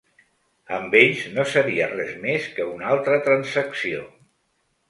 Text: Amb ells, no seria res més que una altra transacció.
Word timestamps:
Amb 0.77 0.95
ells, 0.99 1.19
no 1.35 1.45
seria 1.51 1.91
res 1.93 2.11
més 2.25 2.49
que 2.57 2.67
una 2.73 2.91
altra 2.95 3.23
transacció. 3.29 4.01